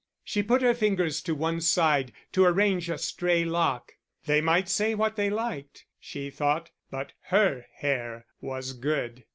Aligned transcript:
She 0.23 0.41
put 0.41 0.63
her 0.63 0.73
fingers 0.73 1.21
to 1.21 1.35
one 1.35 1.61
side, 1.61 2.11
to 2.31 2.43
arrange 2.43 2.89
a 2.89 2.97
stray 2.97 3.45
lock: 3.45 3.91
they 4.25 4.41
might 4.41 4.67
say 4.67 4.95
what 4.95 5.15
they 5.15 5.29
liked, 5.29 5.85
she 5.99 6.31
thought, 6.31 6.71
but 6.89 7.11
her 7.27 7.67
hair 7.75 8.25
was 8.41 8.73
good. 8.73 9.25